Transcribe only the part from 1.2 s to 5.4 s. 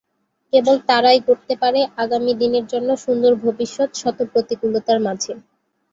গড়তে পারে আগামী দিনের জন্য সুন্দর ভবিষ্যত শত প্রতিকূলতার মাঝে।